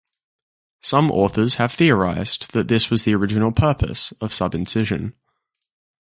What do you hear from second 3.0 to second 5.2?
the original purpose of subincision.